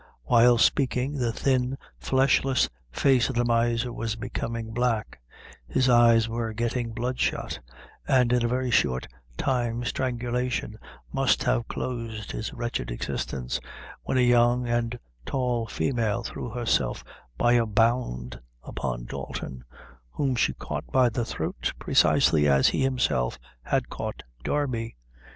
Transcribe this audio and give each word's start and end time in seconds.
While 0.23 0.57
speaking, 0.57 1.19
the 1.19 1.31
thin 1.31 1.77
fleshless 1.99 2.67
face 2.91 3.29
of 3.29 3.35
the 3.35 3.45
miser 3.45 3.93
was 3.93 4.15
becoming 4.15 4.71
black 4.73 5.19
his 5.67 5.89
eyes 5.89 6.27
were 6.27 6.53
getting 6.53 6.89
blood 6.91 7.19
shot, 7.19 7.59
and, 8.07 8.33
in 8.33 8.43
a 8.43 8.47
very 8.47 8.71
short 8.71 9.07
time, 9.37 9.83
strangulation 9.85 10.79
must 11.13 11.43
have 11.43 11.67
closed 11.67 12.31
his 12.31 12.51
wretched 12.51 12.89
existence, 12.89 13.59
when 14.01 14.17
a 14.17 14.21
young 14.21 14.67
and 14.67 14.97
tall 15.23 15.67
female 15.67 16.23
threw 16.23 16.49
herself 16.49 17.03
by 17.37 17.53
a 17.53 17.67
bound 17.67 18.39
upon 18.63 19.05
Dalton, 19.05 19.63
whom 20.09 20.35
she 20.35 20.53
caught 20.53 20.87
by 20.91 21.09
the 21.09 21.25
throat, 21.25 21.73
precisely 21.77 22.47
as 22.47 22.69
he 22.69 22.81
himself 22.81 23.37
had 23.61 23.89
caught 23.91 24.23
Darby. 24.43 24.95